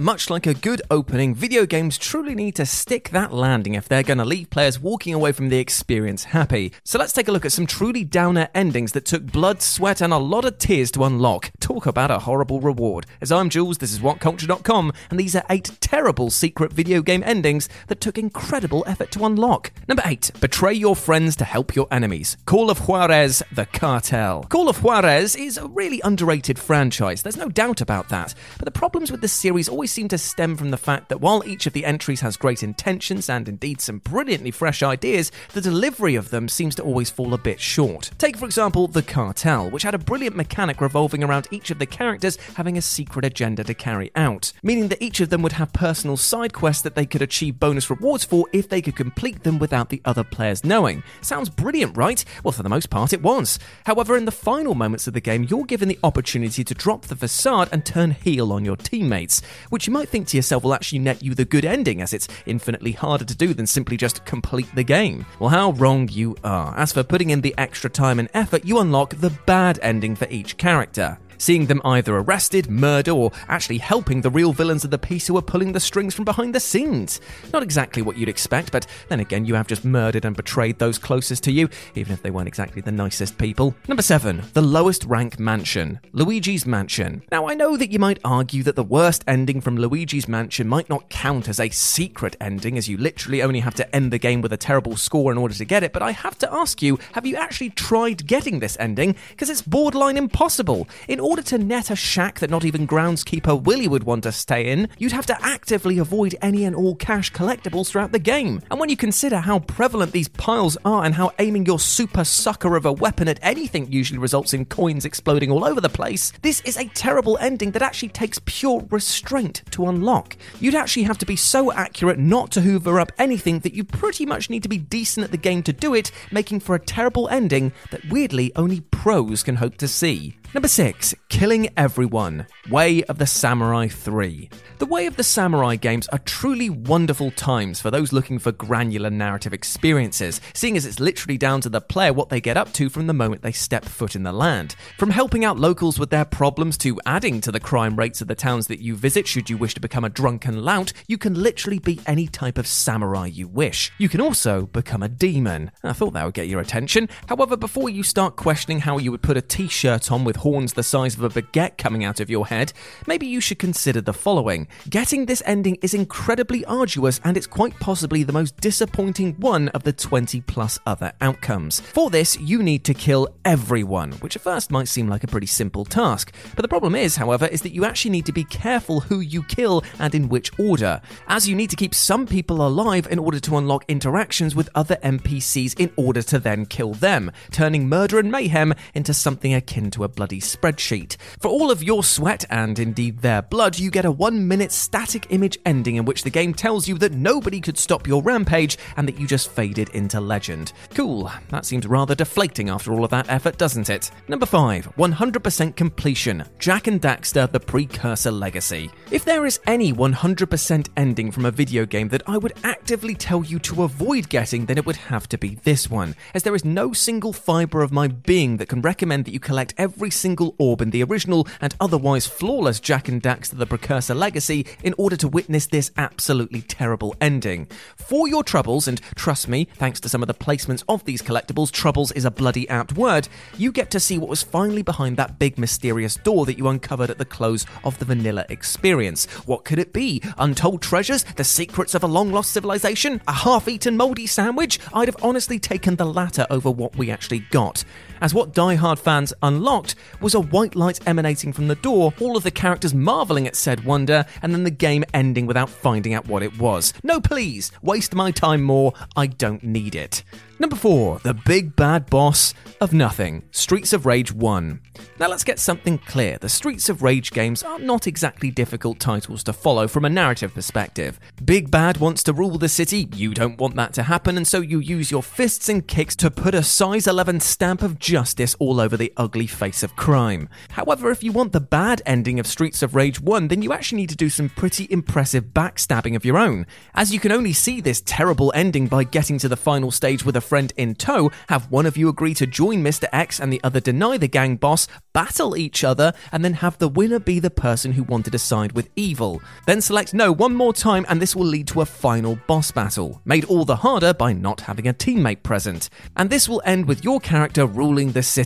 [0.00, 4.02] Much like a good opening, video games truly need to stick that landing if they're
[4.02, 6.72] going to leave players walking away from the experience happy.
[6.84, 10.10] So let's take a look at some truly downer endings that took blood, sweat, and
[10.10, 11.50] a lot of tears to unlock.
[11.60, 13.04] Talk about a horrible reward.
[13.20, 17.68] As I'm Jules, this is WhatCulture.com, and these are eight terrible secret video game endings
[17.88, 19.70] that took incredible effort to unlock.
[19.86, 22.38] Number eight, betray your friends to help your enemies.
[22.46, 24.44] Call of Juarez, The Cartel.
[24.44, 28.34] Call of Juarez is a really underrated franchise, there's no doubt about that.
[28.56, 31.42] But the problems with this series always seem to stem from the fact that while
[31.44, 36.14] each of the entries has great intentions and indeed some brilliantly fresh ideas, the delivery
[36.14, 38.10] of them seems to always fall a bit short.
[38.18, 41.86] Take, for example, The Cartel, which had a brilliant mechanic revolving around each of the
[41.86, 45.72] characters having a secret agenda to carry out, meaning that each of them would have
[45.72, 49.58] personal side quests that they could achieve bonus rewards for if they could complete them
[49.58, 51.02] without the other players knowing.
[51.20, 52.24] Sounds brilliant, right?
[52.44, 53.58] Well, for the most part, it was.
[53.86, 57.16] However, in the final moments of the game, you're given the opportunity to drop the
[57.16, 60.98] facade and turn heel on your teammates, which you might think to yourself will actually
[60.98, 64.68] net you the good ending, as it's infinitely harder to do than simply just complete
[64.74, 65.24] the game.
[65.38, 66.76] Well, how wrong you are.
[66.76, 70.28] As for putting in the extra time and effort, you unlock the bad ending for
[70.28, 74.98] each character seeing them either arrested, murdered, or actually helping the real villains of the
[74.98, 77.20] piece who are pulling the strings from behind the scenes.
[77.52, 80.98] Not exactly what you'd expect, but then again, you have just murdered and betrayed those
[80.98, 83.74] closest to you, even if they weren't exactly the nicest people.
[83.88, 84.42] Number 7.
[84.52, 85.98] The lowest rank mansion.
[86.12, 87.22] Luigi's Mansion.
[87.32, 90.90] Now, I know that you might argue that the worst ending from Luigi's Mansion might
[90.90, 94.42] not count as a secret ending, as you literally only have to end the game
[94.42, 96.98] with a terrible score in order to get it, but I have to ask you,
[97.12, 99.16] have you actually tried getting this ending?
[99.30, 100.88] Because it's borderline impossible.
[101.08, 104.72] In order to net a shack that not even groundskeeper Willie would want to stay
[104.72, 108.60] in, you'd have to actively avoid any and all cash collectibles throughout the game.
[108.68, 112.74] And when you consider how prevalent these piles are and how aiming your super sucker
[112.74, 116.62] of a weapon at anything usually results in coins exploding all over the place, this
[116.62, 120.36] is a terrible ending that actually takes pure restraint to unlock.
[120.58, 124.26] You'd actually have to be so accurate not to hoover up anything that you pretty
[124.26, 127.28] much need to be decent at the game to do it, making for a terrible
[127.28, 130.36] ending that weirdly only pros can hope to see.
[130.52, 131.14] Number 6.
[131.28, 134.50] Killing Everyone Way of the Samurai 3.
[134.78, 139.10] The Way of the Samurai games are truly wonderful times for those looking for granular
[139.10, 142.90] narrative experiences, seeing as it's literally down to the player what they get up to
[142.90, 144.74] from the moment they step foot in the land.
[144.98, 148.34] From helping out locals with their problems to adding to the crime rates of the
[148.34, 151.78] towns that you visit should you wish to become a drunken lout, you can literally
[151.78, 153.92] be any type of samurai you wish.
[153.98, 155.70] You can also become a demon.
[155.84, 157.08] I thought that would get your attention.
[157.28, 160.72] However, before you start questioning how you would put a t shirt on with horns
[160.72, 162.72] the size of a baguette coming out of your head,
[163.06, 164.68] maybe you should consider the following.
[164.88, 169.82] Getting this ending is incredibly arduous and it's quite possibly the most disappointing one of
[169.82, 171.80] the 20 plus other outcomes.
[171.80, 175.46] For this, you need to kill everyone, which at first might seem like a pretty
[175.46, 176.32] simple task.
[176.54, 179.42] But the problem is, however, is that you actually need to be careful who you
[179.44, 183.40] kill and in which order, as you need to keep some people alive in order
[183.40, 188.30] to unlock interactions with other NPCs in order to then kill them, turning murder and
[188.30, 191.16] mayhem into something akin to a bloody spreadsheet.
[191.38, 195.26] For all of your sweat and indeed their blood, you get a one minute static
[195.30, 199.06] image ending in which the game tells you that nobody could stop your rampage and
[199.08, 200.72] that you just faded into legend.
[200.94, 204.10] Cool, that seems rather deflating after all of that effort, doesn't it?
[204.28, 208.90] Number 5 100% completion Jak and Daxter The Precursor Legacy.
[209.10, 213.44] If there is any 100% ending from a video game that I would actively tell
[213.44, 216.64] you to avoid getting, then it would have to be this one, as there is
[216.64, 220.80] no single fibre of my being that can recommend that you collect every single orb
[220.80, 225.16] in the original and otherwise flawless Jak and Daxter to the Precursor Legacy in order
[225.16, 227.66] to witness this absolutely terrible ending.
[227.96, 231.72] For your troubles, and trust me, thanks to some of the placements of these collectibles,
[231.72, 233.28] troubles is a bloody apt word,
[233.58, 237.10] you get to see what was finally behind that big mysterious door that you uncovered
[237.10, 239.24] at the close of the vanilla experience.
[239.46, 240.22] What could it be?
[240.38, 241.24] Untold treasures?
[241.24, 243.20] The secrets of a long lost civilization?
[243.26, 244.78] A half eaten mouldy sandwich?
[244.94, 247.84] I'd have honestly taken the latter over what we actually got
[248.20, 252.42] as what die-hard fans unlocked was a white light emanating from the door, all of
[252.42, 256.42] the characters marveling at said wonder, and then the game ending without finding out what
[256.42, 256.92] it was.
[257.02, 260.22] No, please, waste my time more, I don't need it.
[260.58, 262.52] Number 4, The Big Bad Boss
[262.82, 264.78] of Nothing, Streets of Rage 1.
[265.18, 266.36] Now let's get something clear.
[266.36, 270.52] The Streets of Rage games are not exactly difficult titles to follow from a narrative
[270.52, 271.18] perspective.
[271.42, 274.60] Big Bad wants to rule the city, you don't want that to happen, and so
[274.60, 278.80] you use your fists and kicks to put a size 11 stamp of justice all
[278.80, 280.48] over the ugly face of crime.
[280.70, 284.00] However, if you want the bad ending of Streets of Rage 1, then you actually
[284.00, 286.66] need to do some pretty impressive backstabbing of your own.
[286.94, 290.36] As you can only see this terrible ending by getting to the final stage with
[290.36, 293.04] a friend in tow, have one of you agree to join Mr.
[293.12, 296.88] X and the other deny the gang boss, battle each other, and then have the
[296.88, 299.40] winner be the person who wanted to side with evil.
[299.66, 303.20] Then select no one more time, and this will lead to a final boss battle,
[303.24, 305.88] made all the harder by not having a teammate present.
[306.16, 308.39] And this will end with your character ruling the city.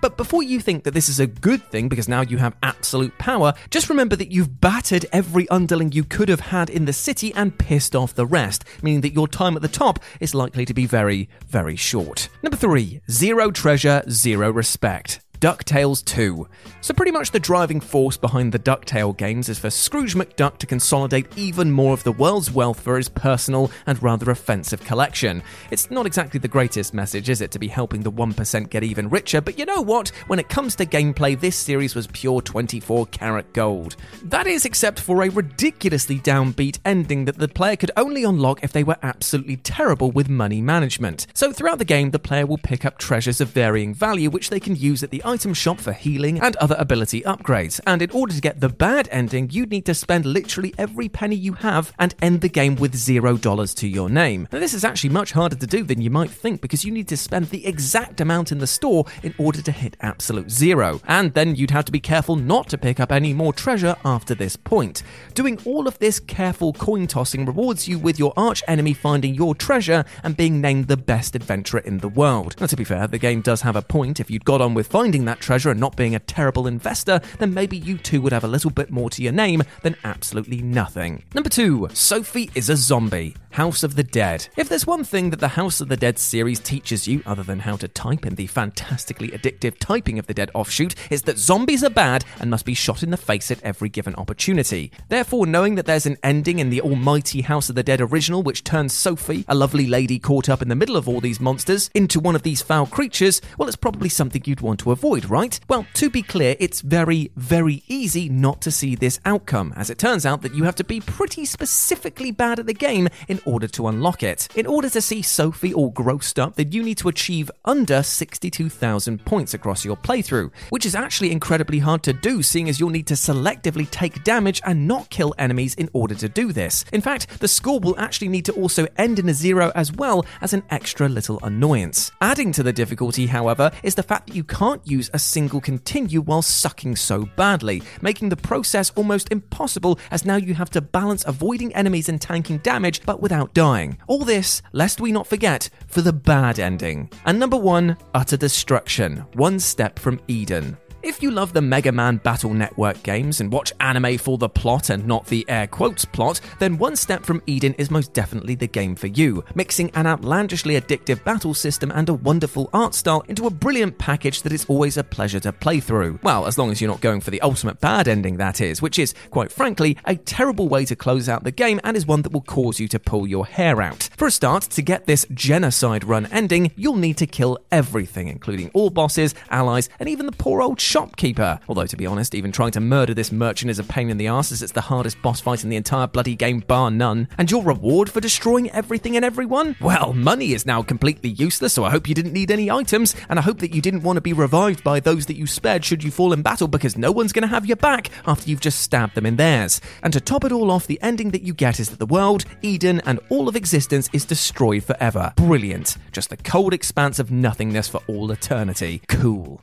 [0.00, 3.16] But before you think that this is a good thing because now you have absolute
[3.18, 7.32] power, just remember that you've battered every underling you could have had in the city
[7.34, 10.74] and pissed off the rest, meaning that your time at the top is likely to
[10.74, 12.28] be very, very short.
[12.42, 15.20] Number three, zero treasure, zero respect.
[15.40, 16.46] DuckTales 2.
[16.82, 20.66] So, pretty much the driving force behind the DuckTale games is for Scrooge McDuck to
[20.66, 25.42] consolidate even more of the world's wealth for his personal and rather offensive collection.
[25.70, 29.08] It's not exactly the greatest message, is it, to be helping the 1% get even
[29.08, 30.08] richer, but you know what?
[30.26, 33.96] When it comes to gameplay, this series was pure 24 karat gold.
[34.24, 38.72] That is, except for a ridiculously downbeat ending that the player could only unlock if
[38.72, 41.26] they were absolutely terrible with money management.
[41.32, 44.60] So, throughout the game, the player will pick up treasures of varying value which they
[44.60, 47.80] can use at the item shop for healing and other ability upgrades.
[47.86, 51.36] And in order to get the bad ending, you'd need to spend literally every penny
[51.36, 54.48] you have and end the game with zero dollars to your name.
[54.50, 57.06] Now, this is actually much harder to do than you might think because you need
[57.08, 61.00] to spend the exact amount in the store in order to hit absolute zero.
[61.06, 64.34] And then you'd have to be careful not to pick up any more treasure after
[64.34, 65.04] this point.
[65.34, 69.54] Doing all of this careful coin tossing rewards you with your arch enemy finding your
[69.54, 72.60] treasure and being named the best adventurer in the world.
[72.60, 74.18] Now, to be fair, the game does have a point.
[74.18, 77.54] If you'd got on with finding that treasure and not being a terrible investor, then
[77.54, 81.24] maybe you too would have a little bit more to your name than absolutely nothing.
[81.34, 83.34] Number two, Sophie is a zombie.
[83.50, 84.48] House of the Dead.
[84.56, 87.60] If there's one thing that the House of the Dead series teaches you, other than
[87.60, 91.82] how to type in the fantastically addictive Typing of the Dead offshoot, is that zombies
[91.82, 94.92] are bad and must be shot in the face at every given opportunity.
[95.08, 98.62] Therefore, knowing that there's an ending in the almighty House of the Dead original which
[98.62, 102.20] turns Sophie, a lovely lady caught up in the middle of all these monsters, into
[102.20, 105.58] one of these foul creatures, well, it's probably something you'd want to avoid, right?
[105.68, 109.98] Well, to be clear, it's very, very easy not to see this outcome, as it
[109.98, 113.68] turns out that you have to be pretty specifically bad at the game in order
[113.68, 114.48] to unlock it.
[114.54, 119.24] In order to see Sophie all grossed up, then you need to achieve under 62,000
[119.24, 123.06] points across your playthrough, which is actually incredibly hard to do, seeing as you'll need
[123.06, 126.84] to selectively take damage and not kill enemies in order to do this.
[126.92, 130.24] In fact, the score will actually need to also end in a zero as well
[130.40, 132.12] as an extra little annoyance.
[132.20, 136.20] Adding to the difficulty, however, is the fact that you can't use a single continue
[136.20, 141.24] while sucking so badly, making the process almost impossible as now you have to balance
[141.26, 143.96] avoiding enemies and tanking damage but without dying.
[144.08, 147.08] All this, lest we not forget, for the bad ending.
[147.24, 150.76] And number one, utter destruction, one step from Eden.
[151.02, 154.90] If you love the Mega Man Battle Network games and watch anime for the plot
[154.90, 158.66] and not the air quotes plot, then One Step from Eden is most definitely the
[158.66, 163.46] game for you, mixing an outlandishly addictive battle system and a wonderful art style into
[163.46, 166.18] a brilliant package that is always a pleasure to play through.
[166.22, 168.98] Well, as long as you're not going for the ultimate bad ending, that is, which
[168.98, 172.32] is, quite frankly, a terrible way to close out the game and is one that
[172.32, 174.10] will cause you to pull your hair out.
[174.18, 178.70] For a start, to get this genocide run ending, you'll need to kill everything, including
[178.74, 181.60] all bosses, allies, and even the poor old shopkeeper.
[181.68, 184.26] Although, to be honest, even trying to murder this merchant is a pain in the
[184.26, 187.28] ass as it's the hardest boss fight in the entire bloody game, bar none.
[187.38, 189.76] And your reward for destroying everything and everyone?
[189.80, 193.38] Well, money is now completely useless, so I hope you didn't need any items, and
[193.38, 196.02] I hope that you didn't want to be revived by those that you spared should
[196.02, 198.80] you fall in battle because no one's going to have your back after you've just
[198.80, 199.80] stabbed them in theirs.
[200.02, 202.44] And to top it all off, the ending that you get is that the world,
[202.62, 205.32] Eden, and all of existence is destroyed forever.
[205.36, 205.96] Brilliant.
[206.10, 209.02] Just the cold expanse of nothingness for all eternity.
[209.06, 209.62] Cool.